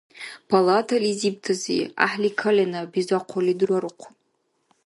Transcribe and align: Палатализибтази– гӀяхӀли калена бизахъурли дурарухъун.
Палатализибтази– 0.49 1.77
гӀяхӀли 1.95 2.29
калена 2.39 2.81
бизахъурли 2.91 3.53
дурарухъун. 3.59 4.13